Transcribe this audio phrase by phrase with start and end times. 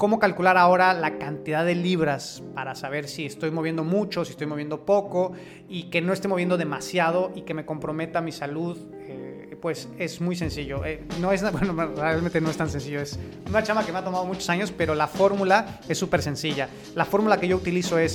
[0.00, 4.46] cómo calcular ahora la cantidad de libras para saber si estoy moviendo mucho, si estoy
[4.46, 5.32] moviendo poco
[5.68, 8.78] y que no esté moviendo demasiado y que me comprometa mi salud.
[9.02, 10.86] Eh, pues es muy sencillo.
[10.86, 12.98] Eh, no es, bueno, realmente no es tan sencillo.
[12.98, 16.70] Es una chama que me ha tomado muchos años, pero la fórmula es súper sencilla.
[16.94, 18.14] La fórmula que yo utilizo es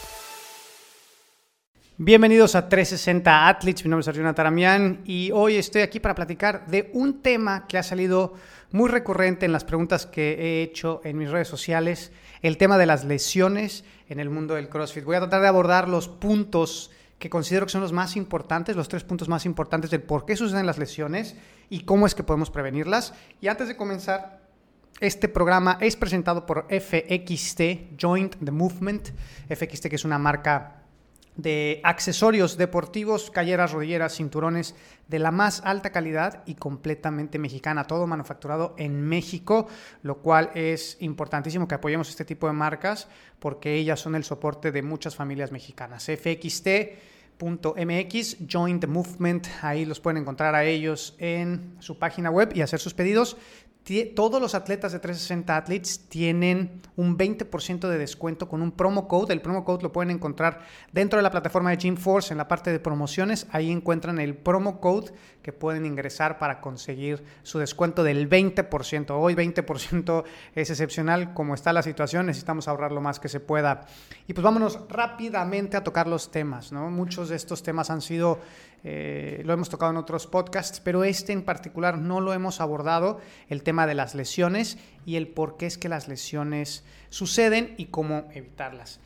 [2.03, 6.65] Bienvenidos a 360 Athletes, mi nombre es Arjuna Taramian y hoy estoy aquí para platicar
[6.65, 8.33] de un tema que ha salido
[8.71, 12.87] muy recurrente en las preguntas que he hecho en mis redes sociales, el tema de
[12.87, 15.03] las lesiones en el mundo del CrossFit.
[15.03, 18.89] Voy a tratar de abordar los puntos que considero que son los más importantes, los
[18.89, 21.35] tres puntos más importantes del por qué suceden las lesiones
[21.69, 23.13] y cómo es que podemos prevenirlas.
[23.41, 24.41] Y antes de comenzar,
[25.01, 27.61] este programa es presentado por FXT,
[28.01, 29.09] Joint the Movement,
[29.49, 30.80] FXT que es una marca
[31.35, 34.75] de accesorios deportivos, calleras, rodilleras, cinturones
[35.07, 39.67] de la más alta calidad y completamente mexicana, todo manufacturado en México,
[40.03, 43.07] lo cual es importantísimo que apoyemos este tipo de marcas
[43.39, 46.05] porque ellas son el soporte de muchas familias mexicanas.
[46.05, 46.67] FXT.mx,
[48.49, 52.93] Joint Movement, ahí los pueden encontrar a ellos en su página web y hacer sus
[52.93, 53.37] pedidos
[54.15, 59.33] todos los atletas de 360 Athletes tienen un 20% de descuento con un promo code.
[59.33, 62.71] El promo code lo pueden encontrar dentro de la plataforma de Gymforce en la parte
[62.71, 63.47] de promociones.
[63.51, 65.11] Ahí encuentran el promo code
[65.41, 69.11] que pueden ingresar para conseguir su descuento del 20%.
[69.11, 70.23] Hoy 20%
[70.55, 71.33] es excepcional.
[71.33, 73.85] Como está la situación, necesitamos ahorrar lo más que se pueda.
[74.27, 76.71] Y pues vámonos rápidamente a tocar los temas.
[76.71, 76.89] ¿no?
[76.89, 78.39] Muchos de estos temas han sido
[78.83, 83.21] eh, lo hemos tocado en otros podcasts, pero este en particular no lo hemos abordado,
[83.47, 87.85] el tema de las lesiones y el por qué es que las lesiones suceden y
[87.85, 88.99] cómo evitarlas.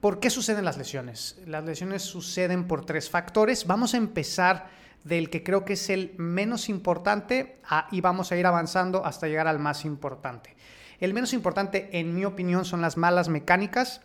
[0.00, 1.40] ¿Por qué suceden las lesiones?
[1.44, 3.66] Las lesiones suceden por tres factores.
[3.66, 4.70] Vamos a empezar
[5.04, 7.60] del que creo que es el menos importante
[7.90, 10.56] y vamos a ir avanzando hasta llegar al más importante.
[11.00, 14.02] El menos importante, en mi opinión, son las malas mecánicas.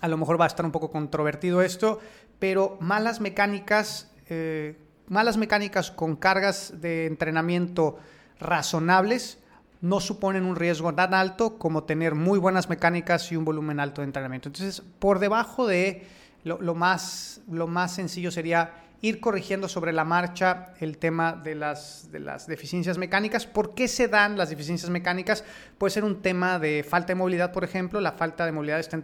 [0.00, 2.00] A lo mejor va a estar un poco controvertido esto,
[2.38, 4.76] pero malas mecánicas eh,
[5.12, 7.98] malas mecánicas con cargas de entrenamiento
[8.40, 9.38] razonables
[9.82, 14.00] no suponen un riesgo tan alto como tener muy buenas mecánicas y un volumen alto
[14.00, 14.48] de entrenamiento.
[14.48, 16.06] Entonces, por debajo de
[16.44, 22.10] lo, más, lo más sencillo sería ir corrigiendo sobre la marcha el tema de las,
[22.12, 23.46] de las deficiencias mecánicas.
[23.46, 25.44] ¿Por qué se dan las deficiencias mecánicas?
[25.76, 28.00] Puede ser un tema de falta de movilidad, por ejemplo.
[28.00, 28.96] La falta de movilidad está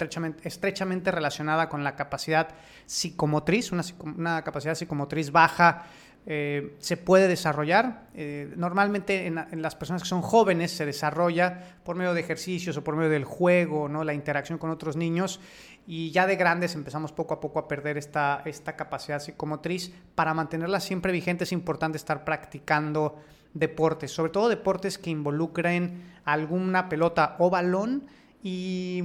[0.45, 2.49] estrechamente, relacionada con la capacidad
[2.87, 3.83] psicomotriz, una,
[4.17, 5.85] una capacidad psicomotriz baja
[6.31, 8.09] eh, se puede desarrollar.
[8.13, 12.85] Eh, normalmente en, las personas que son jóvenes se desarrolla por medio de ejercicios o
[12.85, 14.05] por medio del juego, ¿no?
[14.05, 15.41] la interacción con otros niños.
[15.87, 19.91] Y ya de grandes empezamos poco a poco a perder esta, esta capacidad psicomotriz.
[20.15, 23.17] Para mantenerla siempre vigente es importante estar practicando
[23.55, 28.05] deportes, sobre todo deportes que involucren alguna pelota o balón
[28.43, 29.03] y,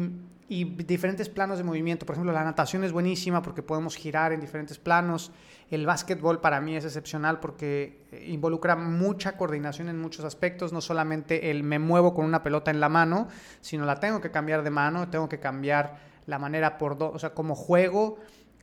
[0.53, 2.05] y diferentes planos de movimiento.
[2.05, 5.31] Por ejemplo, la natación es buenísima porque podemos girar en diferentes planos.
[5.71, 10.79] El básquetbol para mí es excepcional porque eh, involucra mucha coordinación en muchos aspectos, no
[10.79, 13.29] solamente el me muevo con una pelota en la mano,
[13.61, 15.97] sino la tengo que cambiar de mano, tengo que cambiar
[16.27, 18.19] la manera por dos, o sea, como juego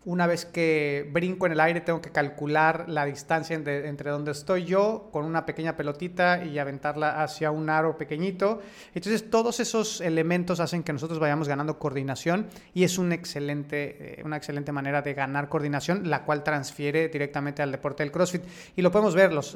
[0.06, 4.64] una vez que brinco en el aire tengo que calcular la distancia entre, donde estoy
[4.64, 8.62] yo con una pequeña pelotita y aventarla hacia un aro pequeñito.
[8.94, 14.36] Entonces todos esos elementos hacen que nosotros vayamos ganando coordinación y es excelente, eh, una
[14.36, 18.42] excelente manera de ganar coordinación, la cual transfiere directamente al deporte del CrossFit.
[18.76, 19.54] Y lo podemos ver, las,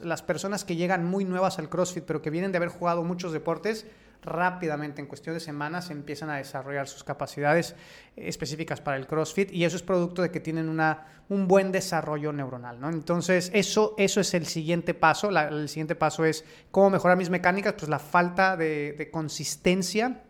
[0.00, 3.32] las personas que llegan muy nuevas al CrossFit pero que vienen de haber jugado muchos
[3.32, 3.86] deportes,
[4.24, 7.76] rápidamente, en cuestión de semanas, empiezan a desarrollar sus capacidades
[8.16, 12.32] específicas para el CrossFit y eso es producto de que tienen una, un buen desarrollo
[12.32, 12.80] neuronal.
[12.80, 12.88] ¿no?
[12.88, 15.30] Entonces, eso, eso es el siguiente paso.
[15.30, 20.22] el siguiente paso es cómo mejorar mis mecánicas, pues la falta de, consistencia,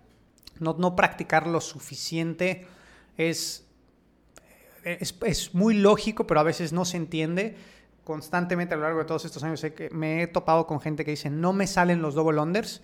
[0.59, 2.67] no, no practicar lo suficiente
[3.17, 3.67] es,
[4.83, 7.57] es, es muy lógico, pero a veces no se entiende
[8.05, 11.31] constantemente a lo largo de todos estos años me he topado con gente que dice
[11.31, 12.83] no me salen los double unders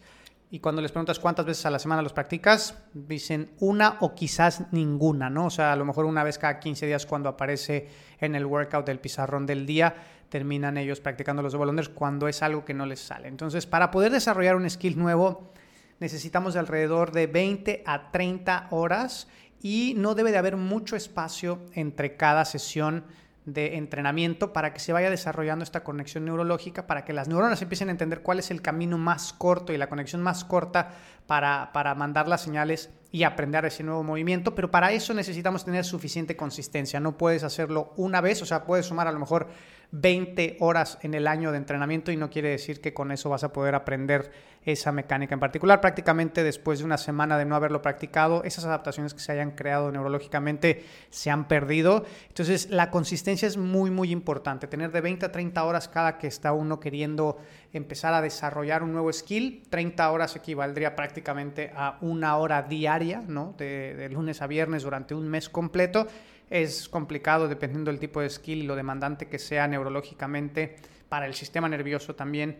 [0.52, 4.64] y cuando les preguntas cuántas veces a la semana los practicas, dicen una o quizás
[4.72, 5.46] ninguna, ¿no?
[5.46, 7.88] O sea, a lo mejor una vez cada 15 días cuando aparece
[8.18, 9.94] en el workout del pizarrón del día,
[10.28, 13.28] terminan ellos practicando los double cuando es algo que no les sale.
[13.28, 15.52] Entonces, para poder desarrollar un skill nuevo,
[16.00, 19.28] necesitamos de alrededor de 20 a 30 horas
[19.62, 23.04] y no debe de haber mucho espacio entre cada sesión
[23.46, 27.88] de entrenamiento para que se vaya desarrollando esta conexión neurológica, para que las neuronas empiecen
[27.88, 30.90] a entender cuál es el camino más corto y la conexión más corta
[31.26, 35.84] para, para mandar las señales y aprender ese nuevo movimiento, pero para eso necesitamos tener
[35.84, 37.00] suficiente consistencia.
[37.00, 39.48] No puedes hacerlo una vez, o sea, puedes sumar a lo mejor
[39.92, 43.44] 20 horas en el año de entrenamiento y no quiere decir que con eso vas
[43.44, 44.30] a poder aprender
[44.64, 45.80] esa mecánica en particular.
[45.80, 49.90] Prácticamente después de una semana de no haberlo practicado, esas adaptaciones que se hayan creado
[49.90, 52.04] neurológicamente se han perdido.
[52.28, 54.66] Entonces, la consistencia es muy, muy importante.
[54.66, 57.38] Tener de 20 a 30 horas cada que está uno queriendo
[57.72, 59.62] empezar a desarrollar un nuevo skill.
[59.70, 63.54] 30 horas equivaldría prácticamente a una hora diaria, ¿no?
[63.56, 66.06] De, de lunes a viernes durante un mes completo
[66.50, 70.76] es complicado dependiendo del tipo de skill y lo demandante que sea neurológicamente
[71.08, 72.58] para el sistema nervioso también,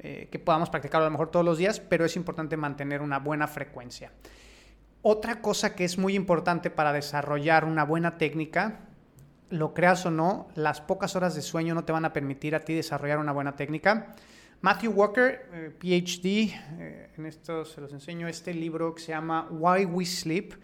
[0.00, 3.20] eh, que podamos practicarlo a lo mejor todos los días, pero es importante mantener una
[3.20, 4.10] buena frecuencia.
[5.02, 8.80] Otra cosa que es muy importante para desarrollar una buena técnica,
[9.50, 12.60] lo creas o no, las pocas horas de sueño no te van a permitir a
[12.60, 14.14] ti desarrollar una buena técnica.
[14.60, 19.48] Matthew Walker, eh, PhD, eh, en esto se los enseño este libro que se llama
[19.50, 20.54] Why We Sleep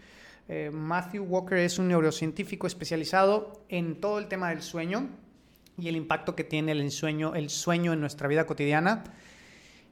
[0.51, 5.07] eh, Matthew Walker es un neurocientífico especializado en todo el tema del sueño
[5.77, 9.03] y el impacto que tiene el sueño, el sueño en nuestra vida cotidiana.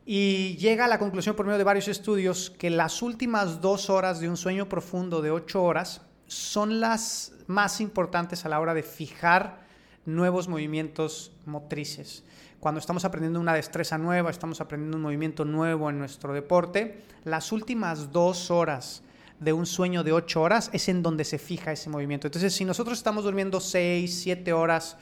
[0.04, 4.20] Y llega a la conclusión por medio de varios estudios que las últimas dos horas
[4.20, 8.82] de un sueño profundo de ocho horas son las más importantes a la hora de
[8.82, 9.68] fijar
[10.06, 12.24] nuevos movimientos motrices.
[12.60, 17.52] Cuando estamos aprendiendo una destreza nueva, estamos aprendiendo un movimiento nuevo en nuestro deporte, las
[17.52, 19.04] últimas dos horas
[19.40, 22.28] de un sueño de 8 horas es en donde se fija ese movimiento.
[22.28, 24.98] Entonces, si nosotros estamos durmiendo 6, 7 horas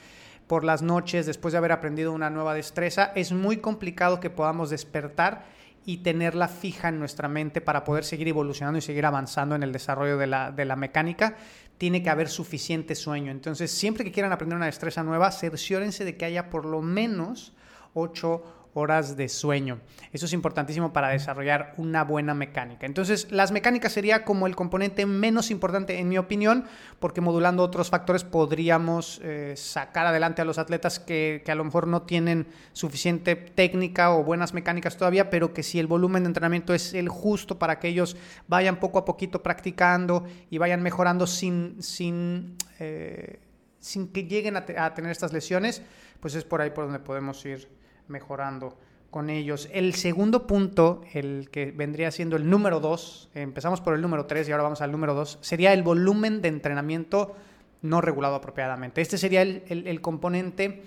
[0.48, 4.70] por las noches después de haber aprendido una nueva destreza, es muy complicado que podamos
[4.70, 5.46] despertar
[5.86, 9.72] y tenerla fija en nuestra mente para poder seguir evolucionando y seguir avanzando en el
[9.72, 11.36] desarrollo de la, de la mecánica.
[11.78, 13.32] Tiene que haber suficiente sueño.
[13.32, 17.54] Entonces, siempre que quieran aprender una destreza nueva, cerciórense de que haya por lo menos
[17.94, 19.80] 8 horas de sueño.
[20.12, 22.86] Eso es importantísimo para desarrollar una buena mecánica.
[22.86, 26.66] Entonces, las mecánicas sería como el componente menos importante, en mi opinión,
[27.00, 31.64] porque modulando otros factores podríamos eh, sacar adelante a los atletas que, que, a lo
[31.64, 36.28] mejor no tienen suficiente técnica o buenas mecánicas todavía, pero que si el volumen de
[36.28, 38.18] entrenamiento es el justo para que ellos
[38.48, 43.40] vayan poco a poquito practicando y vayan mejorando sin, sin, eh,
[43.80, 45.82] sin que lleguen a, a tener estas lesiones,
[46.20, 48.78] pues es por ahí por donde podemos ir mejorando
[49.16, 49.70] con ellos.
[49.72, 54.50] El segundo punto, el que vendría siendo el número dos, empezamos por el número tres
[54.50, 57.34] y ahora vamos al número dos, sería el volumen de entrenamiento
[57.82, 59.02] no regulado apropiadamente.
[59.02, 60.84] Este sería el, componente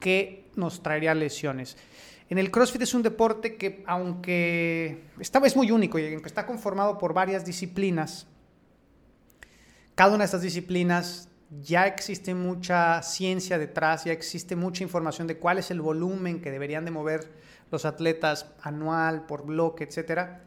[0.00, 1.76] que nos traería lesiones.
[2.28, 6.46] En el CrossFit es un deporte que, aunque esta es muy único y aunque está
[6.46, 8.26] conformado por varias disciplinas,
[9.94, 15.36] cada una de estas disciplinas ya existe mucha ciencia detrás, ya existe mucha información de
[15.36, 17.28] cuál es el volumen que deberían de mover
[17.70, 20.42] los atletas anual, por bloque, etcétera.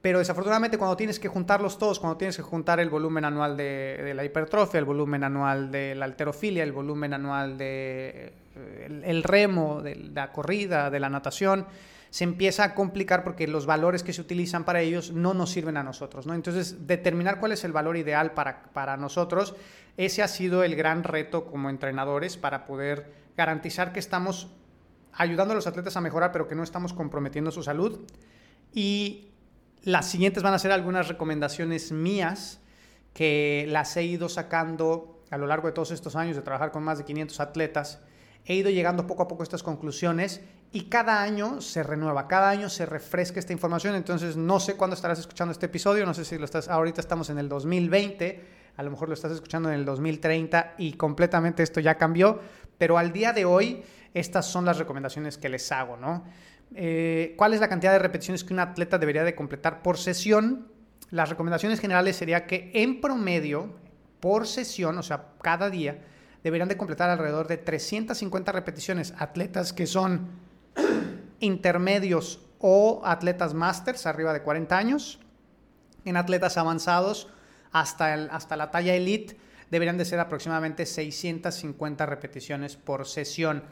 [0.00, 4.12] Pero desafortunadamente cuando tienes que juntarlos todos, cuando tienes que juntar el volumen anual de,
[4.14, 8.32] la hipertrofia, el volumen anual de la alterofilia, el volumen anual de
[9.04, 11.66] el remo, de la corrida, de la natación,
[12.10, 15.76] se empieza a complicar porque los valores que se utilizan para ellos no nos sirven
[15.76, 16.26] a nosotros.
[16.26, 16.34] ¿no?
[16.34, 19.54] Entonces, determinar cuál es el valor ideal para, para nosotros,
[19.96, 24.48] ese ha sido el gran reto como entrenadores para poder garantizar que estamos
[25.12, 28.00] ayudando a los atletas a mejorar, pero que no estamos comprometiendo su salud.
[28.72, 29.30] Y
[29.82, 32.60] las siguientes van a ser algunas recomendaciones mías
[33.12, 36.82] que las he ido sacando a lo largo de todos estos años de trabajar con
[36.82, 38.00] más de 500 atletas.
[38.44, 40.40] He ido llegando poco a poco a estas conclusiones
[40.72, 44.94] y cada año se renueva, cada año se refresca esta información, entonces no sé cuándo
[44.94, 48.44] estarás escuchando este episodio, no sé si lo estás, ahorita estamos en el 2020,
[48.76, 52.40] a lo mejor lo estás escuchando en el 2030 y completamente esto ya cambió,
[52.78, 53.82] pero al día de hoy
[54.14, 56.24] estas son las recomendaciones que les hago, ¿no?
[56.74, 60.68] Eh, ¿Cuál es la cantidad de repeticiones que un atleta debería de completar por sesión?
[61.10, 63.74] Las recomendaciones generales sería que en promedio,
[64.20, 65.98] por sesión, o sea, cada día,
[66.42, 69.14] deberían de completar alrededor de 350 repeticiones.
[69.18, 70.28] Atletas que son
[71.40, 75.20] intermedios o atletas masters arriba de 40 años.
[76.04, 77.28] En atletas avanzados
[77.72, 79.36] hasta, hasta la talla elite
[79.70, 83.62] deberían de ser aproximadamente 650 repeticiones por sesión.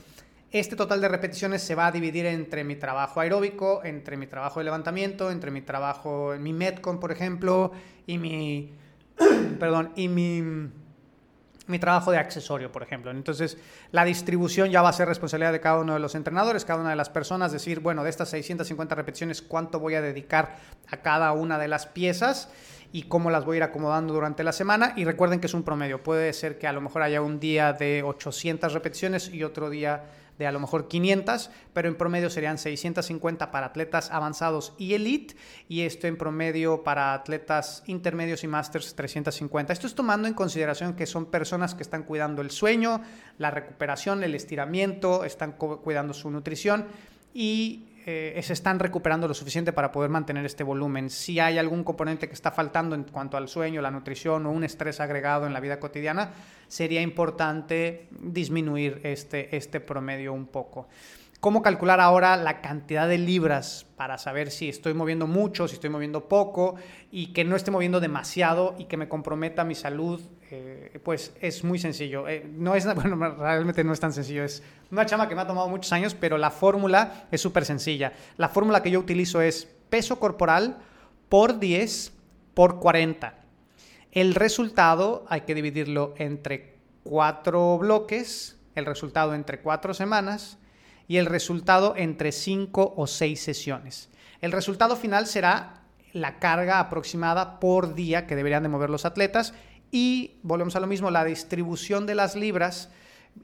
[0.51, 4.61] Este total de repeticiones se va a dividir entre mi trabajo aeróbico, entre mi trabajo
[4.61, 7.73] de levantamiento, entre mi trabajo en mi Metcon, por ejemplo,
[8.07, 8.73] y mi,
[9.61, 10.71] perdón, y mi
[11.69, 13.11] mi trabajo de accesorio, por ejemplo.
[13.11, 13.59] Entonces,
[13.93, 16.91] la distribución ya va a ser responsabilidad de cada uno de los entrenadores, cada una
[16.91, 20.57] de las personas, decir, bueno, de estas 650 repeticiones, ¿cuánto voy a dedicar
[20.91, 22.51] a cada una de las piezas?
[22.91, 24.95] y cómo las voy a ir acomodando durante la semana.
[24.97, 26.03] Y recuerden que es un promedio.
[26.03, 30.05] Puede ser que a lo mejor haya un día de 800 repeticiones y otro día
[30.39, 35.35] de a lo mejor 500, pero en promedio serían 650 para atletas avanzados y elite,
[35.69, 39.73] y esto en promedio para atletas intermedios y masters 350.
[39.73, 43.03] Esto es tomando en consideración que son personas que están cuidando el sueño,
[43.39, 46.87] la recuperación, el estiramiento, están cuidando su nutrición
[47.35, 51.11] y eh, se están recuperando lo suficiente para poder mantener este volumen.
[51.11, 54.65] Si hay algún componente que está faltando en cuanto al sueño, la nutrición o un
[54.65, 56.31] estrés agregado en la vida cotidiana,
[56.69, 60.89] sería importante disminuir este, este promedio un poco.
[61.41, 65.89] ¿Cómo calcular ahora la cantidad de libras para saber si estoy moviendo mucho, si estoy
[65.89, 66.75] moviendo poco
[67.13, 70.21] y que no esté moviendo demasiado y que me comprometa mi salud?
[70.51, 72.27] Eh, pues es muy sencillo.
[72.27, 74.43] Eh, no es, bueno, realmente no es tan sencillo.
[74.43, 78.15] Es una chama que me ha tomado muchos años, pero la fórmula es súper sencilla.
[78.37, 80.79] La fórmula que yo utilizo es peso corporal
[81.29, 82.15] por 10
[82.55, 83.35] por 40.
[84.11, 90.59] El resultado hay que dividirlo entre cuatro bloques, el resultado entre cuatro semanas
[91.09, 94.11] y el resultado entre 5 o 6 sesiones.
[94.41, 99.55] El resultado final será la carga aproximada por día que deberían de mover los atletas
[99.91, 102.91] y volvemos a lo mismo, la distribución de las libras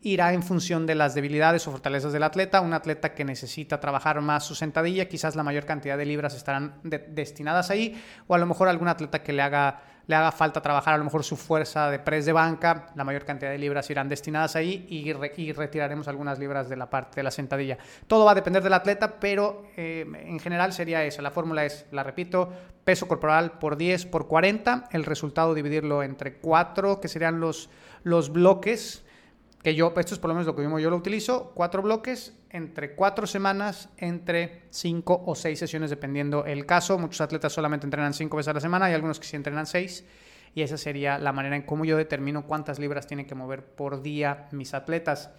[0.02, 2.60] irá en función de las debilidades o fortalezas del atleta.
[2.60, 6.80] Un atleta que necesita trabajar más su sentadilla, quizás la mayor cantidad de libras estarán
[6.82, 10.94] destinadas ahí, o a lo mejor algún atleta que le haga, le haga falta trabajar
[10.94, 14.08] a lo mejor su fuerza de press de banca, la mayor cantidad de libras irán
[14.08, 15.12] destinadas ahí y,
[15.52, 17.78] retiraremos algunas libras de la parte de la sentadilla.
[18.06, 21.22] Todo va a depender del atleta, pero eh, en general sería eso.
[21.22, 22.50] La fórmula es, la repito,
[22.84, 27.70] peso corporal por 10 por 40, el resultado dividirlo entre 4, que serían los,
[28.02, 29.04] los bloques
[29.62, 32.94] que yo, esto es por lo menos lo que yo lo utilizo, cuatro bloques entre
[32.94, 37.00] cuatro semanas, entre cinco o seis sesiones, dependiendo el caso.
[37.00, 40.06] Muchos atletas solamente entrenan cinco veces a la semana, hay algunos que sí entrenan seis.
[40.54, 44.02] Y esa sería la manera en cómo yo determino cuántas libras tienen que mover por
[44.02, 45.30] día mis atletas.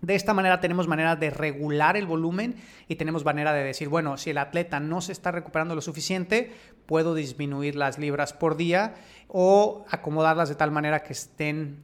[0.00, 2.54] De esta manera tenemos manera de regular el volumen
[2.86, 6.52] y tenemos manera de decir, bueno, si el atleta no se está recuperando lo suficiente,
[6.86, 8.94] puedo disminuir las libras por día
[9.26, 11.82] o acomodarlas de tal manera que estén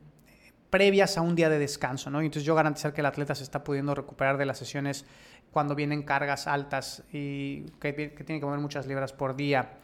[0.71, 2.21] previas a un día de descanso, ¿no?
[2.21, 5.05] entonces yo garantizar que el atleta se está pudiendo recuperar de las sesiones
[5.51, 9.79] cuando vienen cargas altas y que, tiene que mover muchas libras por día.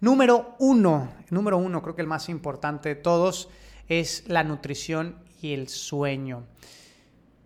[0.00, 3.48] Número uno, número uno, creo que el más importante de todos
[3.88, 6.44] es la nutrición y el sueño.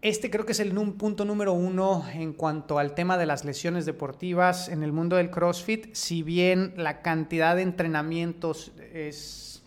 [0.01, 3.85] Este creo que es el punto número uno en cuanto al tema de las lesiones
[3.85, 5.93] deportivas en el mundo del CrossFit.
[5.95, 9.58] Si bien la cantidad de entrenamientos es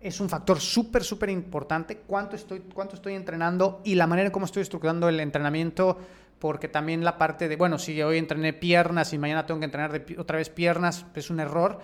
[0.00, 1.98] es un factor súper, súper importante.
[2.06, 5.98] Cuánto estoy, cuánto estoy entrenando y la manera en cómo estoy estructurando el entrenamiento,
[6.38, 10.04] porque también la parte de, bueno, si hoy entrené piernas y mañana tengo que entrenar
[10.18, 11.80] otra vez piernas, es un error.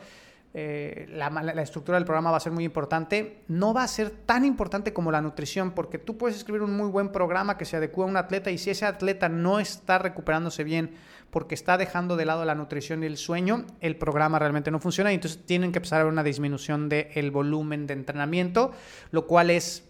[0.55, 1.29] Eh, la,
[1.63, 3.43] estructura del programa va a ser muy importante.
[3.49, 6.89] No va a ser tan importante como la nutrición, porque tú puedes escribir un muy
[6.89, 10.65] buen programa que se adecue a un atleta y si ese atleta no está recuperándose
[10.65, 10.93] bien
[11.31, 15.13] porque está dejando de lado la nutrición y el sueño, el programa realmente no funciona
[15.13, 18.73] y entonces tienen que empezar a haber una disminución del volumen de entrenamiento,
[19.11, 19.87] lo cual es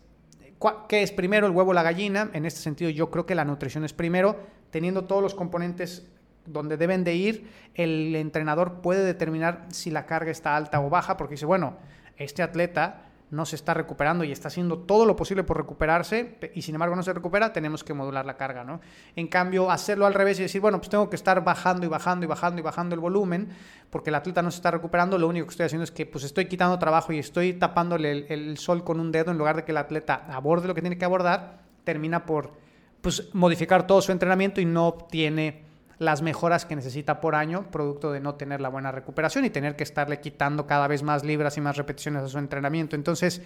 [0.88, 2.30] ¿Qué es primero el huevo o la gallina?
[2.32, 6.06] En este sentido yo creo que la nutrición es primero, teniendo todos los componentes
[6.46, 11.16] donde deben de ir, el entrenador puede determinar si la carga está alta o baja,
[11.16, 11.76] porque dice, bueno,
[12.16, 16.62] este atleta no se está recuperando y está haciendo todo lo posible por recuperarse y
[16.62, 18.80] sin embargo no se recupera, tenemos que modular la carga, ¿no?
[19.16, 22.24] En cambio, hacerlo al revés y decir, bueno, pues tengo que estar bajando y bajando
[22.24, 23.48] y bajando y bajando el volumen
[23.90, 26.22] porque el atleta no se está recuperando, lo único que estoy haciendo es que pues
[26.24, 29.72] estoy quitando trabajo y estoy tapándole el, sol con un dedo en lugar de que
[29.72, 32.52] el atleta aborde lo que tiene que abordar, termina por
[33.00, 35.65] pues modificar todo su entrenamiento y no obtiene
[35.98, 39.76] las mejoras que necesita por año, producto de no tener la buena recuperación y tener
[39.76, 42.96] que estarle quitando cada vez más libras y más repeticiones a su entrenamiento.
[42.96, 43.40] Entonces,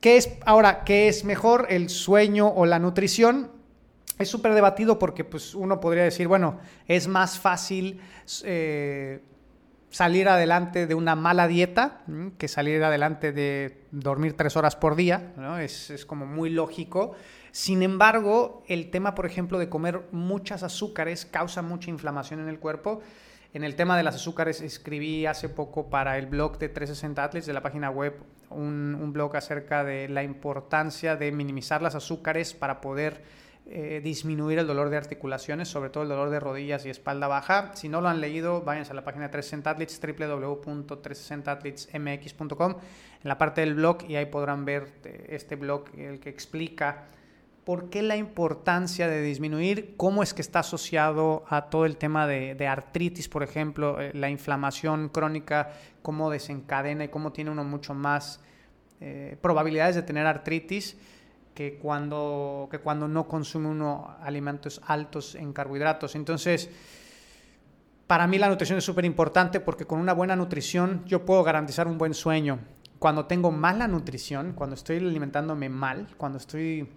[0.00, 3.50] ¿qué es ahora qué es mejor, el sueño o la nutrición?
[4.18, 8.00] Es súper debatido porque pues, uno podría decir, bueno, es más fácil
[8.44, 9.20] eh,
[9.90, 12.02] salir adelante de una mala dieta
[12.38, 15.58] que salir adelante de dormir tres horas por día, ¿no?
[15.58, 17.14] es, es como muy lógico.
[17.52, 22.58] Sin embargo, el tema, por ejemplo, de comer muchas azúcares causa mucha inflamación en el
[22.58, 23.00] cuerpo.
[23.52, 27.46] En el tema de las azúcares escribí hace poco para el blog de 360 Athletes
[27.46, 28.14] de la página web
[28.50, 33.22] un, blog acerca de la importancia de minimizar las azúcares para poder
[33.72, 37.70] eh, disminuir el dolor de articulaciones, sobre todo el dolor de rodillas y espalda baja.
[37.76, 43.38] Si no lo han leído, váyanse a la página de 360 Athletes, www.360athletesmx.com, en la
[43.38, 47.04] parte del blog y ahí podrán ver eh, este blog, el que explica
[47.62, 52.26] por qué la importancia de disminuir, cómo es que está asociado a todo el tema
[52.26, 55.70] de, artritis, por ejemplo, eh, la inflamación crónica,
[56.02, 58.40] cómo desencadena y cómo tiene uno mucho más
[59.40, 60.98] probabilidades de tener artritis
[61.60, 66.14] que cuando, que cuando no consume uno alimentos altos en carbohidratos.
[66.14, 66.70] Entonces,
[68.06, 71.86] para mí la nutrición es súper importante porque con una buena nutrición yo puedo garantizar
[71.86, 72.60] un buen sueño.
[72.98, 76.88] Cuando tengo mala nutrición, cuando estoy alimentándome mal, cuando estoy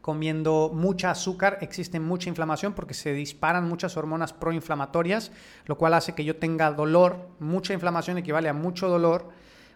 [0.00, 5.32] comiendo mucha azúcar, existe mucha inflamación porque se disparan muchas hormonas proinflamatorias,
[5.64, 7.30] lo cual hace que yo tenga dolor.
[7.40, 9.28] Mucha inflamación equivale a mucho dolor.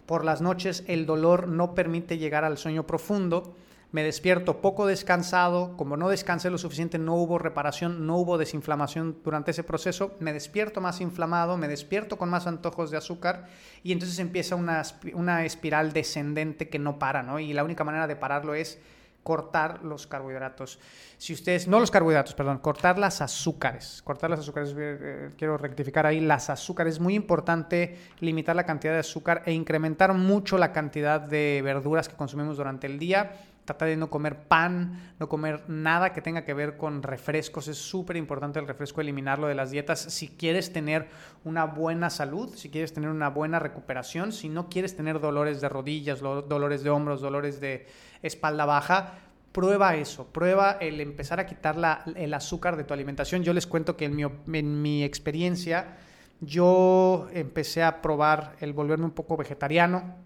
[0.07, 3.57] Por las noches el dolor no permite llegar al sueño profundo
[3.93, 9.19] me despierto poco descansado, como no descansé lo suficiente, no hubo reparación, no hubo desinflamación
[9.25, 13.49] durante ese proceso, me despierto más inflamado, me despierto con más antojos de azúcar
[13.83, 14.83] y entonces empieza una,
[15.15, 17.41] una espiral descendente que no para, ¿no?
[17.41, 18.79] Y la única manera de pararlo es
[19.23, 20.79] cortar los carbohidratos.
[21.19, 24.01] Si ustedes, no los carbohidratos, perdón, cortar las azúcares.
[24.03, 26.95] Cortar las azúcares, eh, eh, quiero rectificar ahí, las azúcares.
[26.95, 32.09] Es muy importante limitar la cantidad de azúcar e incrementar mucho la cantidad de verduras
[32.09, 33.33] que consumimos durante el día
[33.71, 37.69] Trata de no comer pan, no comer nada que tenga que ver con refrescos.
[37.69, 40.01] Es súper importante el refresco, eliminarlo de las dietas.
[40.01, 41.07] Si quieres tener
[41.45, 45.69] una buena salud, si quieres tener una buena recuperación, si no quieres tener dolores de
[45.69, 47.87] rodillas, dolores de hombros, dolores de
[48.23, 49.13] espalda baja,
[49.53, 51.77] prueba eso, prueba el empezar a quitar
[52.17, 53.45] el azúcar de tu alimentación.
[53.45, 55.97] Yo les cuento que en mi, en mi experiencia,
[56.41, 60.17] yo empecé a probar el volverme un poco vegetariano.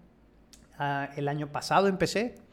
[0.79, 2.43] Ah, el año pasado empecé,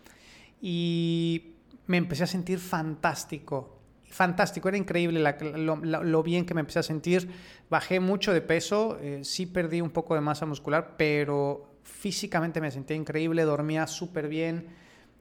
[0.63, 3.81] y me empecé a sentir fantástico.
[4.09, 5.21] Fantástico, era increíble
[5.57, 7.29] lo, bien que me empecé a sentir.
[7.69, 12.71] Bajé mucho de peso, eh, sí perdí un poco de masa muscular, pero físicamente me
[12.71, 14.69] sentía increíble, dormía súper bien.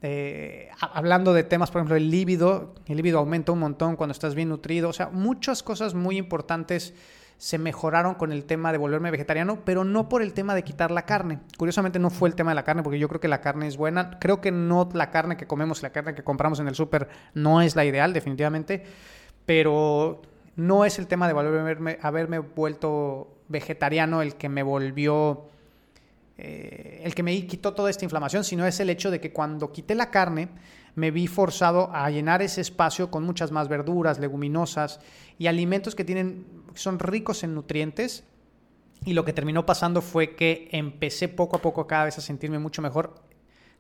[0.03, 4.36] Eh, hablando de temas, por ejemplo, el líbido, el líbido aumenta un montón cuando estás
[4.36, 6.93] bien nutrido, o sea, muchas cosas muy importantes
[7.41, 10.91] se mejoraron con el tema de volverme vegetariano, pero no por el tema de quitar
[10.91, 11.39] la carne.
[11.57, 13.77] Curiosamente no fue el tema de la carne, porque yo creo que la carne es
[13.77, 14.19] buena.
[14.19, 17.63] Creo que no la carne que comemos, la carne que compramos en el súper no
[17.63, 18.83] es la ideal, definitivamente,
[19.48, 20.22] pero
[20.55, 25.48] no es el tema de volverme, haberme vuelto vegetariano el que me volvió...
[26.37, 29.72] Eh, el que me quitó toda esta inflamación, sino es el hecho de que cuando
[29.72, 30.50] quité la carne,
[30.94, 35.00] me vi forzado a llenar ese espacio con muchas más verduras, leguminosas
[35.37, 38.24] y alimentos que tienen son ricos en nutrientes.
[39.03, 42.60] Y lo que terminó pasando fue que empecé poco a poco cada vez a sentirme
[42.60, 43.16] mucho mejor.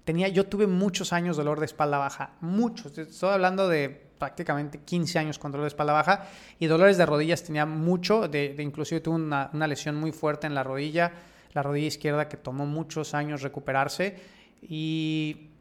[0.03, 2.97] Tenía, yo tuve muchos años de dolor de espalda baja, muchos.
[2.97, 6.27] Estoy hablando de prácticamente 15 años con dolor de espalda baja
[6.59, 8.27] y dolores de rodillas tenía mucho.
[8.27, 11.11] De, inclusive tuve una, una lesión muy fuerte en la rodilla,
[11.53, 14.19] la rodilla izquierda que tomó muchos años recuperarse.
[14.61, 15.51] Y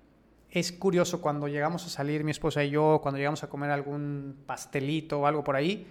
[0.51, 4.37] es curioso cuando llegamos a salir mi esposa y yo, cuando llegamos a comer algún
[4.47, 5.87] pastelito o algo por ahí,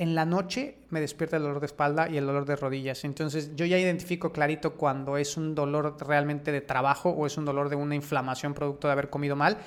[0.00, 3.04] en la noche me despierta el dolor de espalda y el dolor de rodillas.
[3.04, 7.44] Entonces yo ya identifico clarito cuando es un dolor realmente de trabajo o es un
[7.44, 9.58] dolor de una inflamación producto de haber comido mal.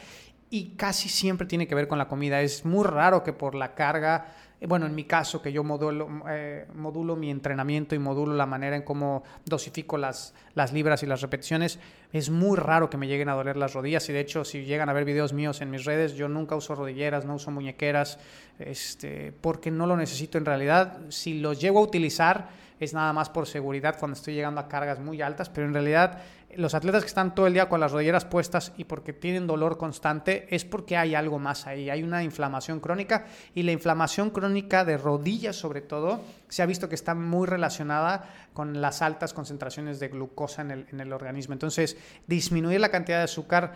[0.50, 2.42] Y casi siempre tiene que ver con la comida.
[2.42, 4.26] Es muy raro que por la carga
[4.68, 8.76] bueno, en mi caso, que yo modulo, eh, modulo mi entrenamiento y modulo la manera
[8.76, 11.80] en cómo dosifico las, las libras y las repeticiones,
[12.12, 14.90] es muy raro que me lleguen a doler las rodillas y de hecho si llegan
[14.90, 18.20] a ver videos míos en mis redes, yo nunca uso rodilleras, no uso muñequeras,
[18.60, 21.00] este, porque no lo necesito en realidad.
[21.10, 25.00] Si los llego a utilizar es nada más por seguridad cuando estoy llegando a cargas
[25.00, 26.22] muy altas, pero en realidad
[26.56, 29.78] los atletas que están todo el día con las rodilleras puestas y porque tienen dolor
[29.78, 34.86] constante es porque hay algo más ahí, hay una inflamación crónica y la inflamación crónica
[34.86, 40.00] de rodillas sobre todo se ha visto que está muy relacionada con las altas concentraciones
[40.00, 41.54] de glucosa en el, en el organismo.
[41.54, 43.74] Entonces, disminuir la cantidad de azúcar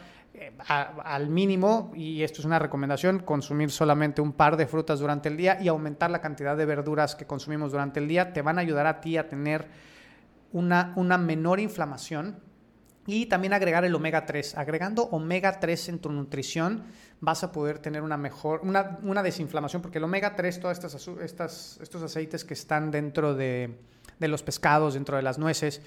[0.68, 5.38] al mínimo, y esto es una recomendación, consumir solamente un par de frutas durante el
[5.38, 8.62] día y aumentar la cantidad de verduras que consumimos durante el día, te van a
[8.62, 9.68] ayudar a ti a tener
[10.52, 12.40] una, una menor inflamación
[13.06, 14.58] y también agregar el omega 3.
[14.58, 16.84] Agregando omega 3 en tu nutrición
[17.22, 21.08] vas a poder tener una mejor, una, una desinflamación, porque el omega 3, todos estas,
[21.22, 23.80] estas, estos aceites que están dentro de,
[24.20, 25.82] de los pescados, dentro de las nueces,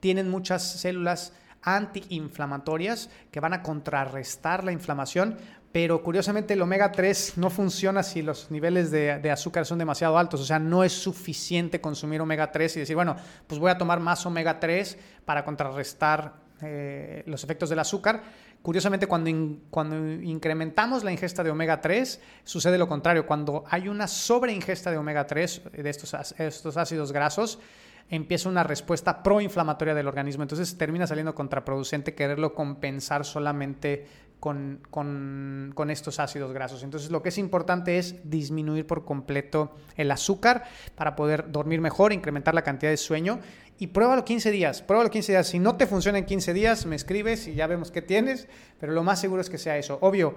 [0.00, 5.38] tienen muchas células antiinflamatorias que van a contrarrestar la inflamación,
[5.72, 10.40] pero curiosamente el omega 3 no funciona si los niveles de, azúcar son demasiado altos,
[10.40, 13.98] o sea, no es suficiente consumir omega 3 y decir, bueno, pues voy a tomar
[13.98, 18.22] más omega 3 para contrarrestar eh, los efectos del azúcar.
[18.60, 19.30] Curiosamente, cuando,
[19.70, 23.26] cuando incrementamos la ingesta de omega 3, sucede lo contrario.
[23.26, 27.58] Cuando hay una sobreingesta de omega 3, de estos, estos ácidos grasos,
[28.08, 30.42] empieza una respuesta proinflamatoria del organismo.
[30.42, 34.06] Entonces termina saliendo contraproducente quererlo compensar solamente
[34.42, 36.82] con, con, estos ácidos grasos.
[36.82, 40.64] Entonces lo que es importante es disminuir por completo el azúcar
[40.96, 43.38] para poder dormir mejor, incrementar la cantidad de sueño
[43.78, 44.82] y pruébalo 15 días.
[44.82, 45.46] Pruébalo 15 días.
[45.46, 48.48] Si no te funciona en 15 días, me escribes y ya vemos qué tienes,
[48.80, 49.98] pero lo más seguro es que sea eso.
[50.00, 50.34] Obvio,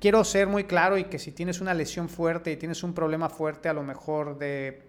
[0.00, 3.28] quiero ser muy claro y que si tienes una lesión fuerte y tienes un problema
[3.28, 4.87] fuerte a lo mejor de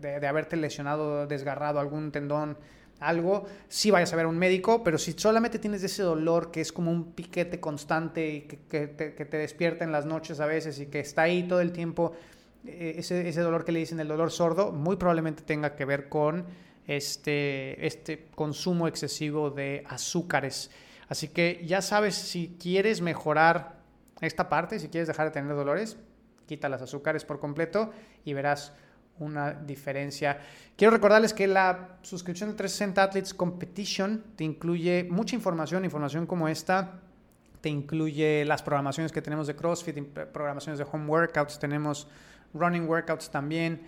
[0.00, 2.56] de, haberte lesionado, desgarrado algún tendón,
[3.00, 6.62] algo, sí vayas a ver a un médico, pero si solamente tienes ese dolor que
[6.62, 10.86] es como un piquete constante y que, te, despierta en las noches a veces y
[10.86, 12.12] que está ahí todo el tiempo,
[12.64, 16.08] eh, ese, ese, dolor que le dicen el dolor sordo, muy probablemente tenga que ver
[16.08, 16.46] con
[16.86, 20.70] este, este consumo excesivo de azúcares.
[21.08, 23.76] Así que ya sabes, si quieres mejorar
[24.20, 25.98] esta parte, si quieres dejar de tener dolores,
[26.46, 27.92] quita las azúcares por completo
[28.24, 28.72] y verás
[29.18, 30.38] una diferencia.
[30.76, 36.48] Quiero recordarles que la suscripción de 360 Athletes Competition te incluye mucha información, información como
[36.48, 37.00] esta.
[37.60, 39.98] Te incluye las programaciones que tenemos de CrossFit,
[40.32, 42.06] programaciones de home workouts, tenemos
[42.54, 43.80] running workouts también.